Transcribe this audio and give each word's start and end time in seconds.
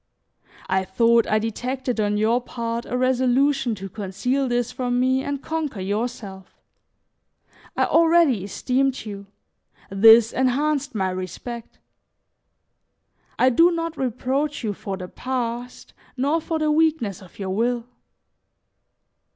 I 0.67 0.83
thought 0.83 1.27
I 1.27 1.37
detected 1.37 1.99
on 1.99 2.17
your 2.17 2.41
part 2.41 2.87
a 2.87 2.97
resolution 2.97 3.75
to 3.75 3.87
conceal 3.87 4.47
this 4.47 4.71
from 4.71 4.99
me 4.99 5.23
and 5.23 5.43
conquer 5.43 5.79
yourself. 5.79 6.59
I 7.77 7.85
already 7.85 8.43
esteemed 8.43 9.05
you, 9.05 9.27
this 9.91 10.31
enhanced 10.33 10.95
my 10.95 11.11
respect. 11.11 11.77
I 13.37 13.51
do 13.51 13.69
not 13.69 13.95
reproach 13.95 14.63
you 14.63 14.73
for 14.73 14.97
the 14.97 15.07
past, 15.07 15.93
nor 16.17 16.41
for 16.41 16.57
the 16.57 16.71
weakness 16.71 17.21
of 17.21 17.37
your 17.37 17.51
will. 17.51 17.85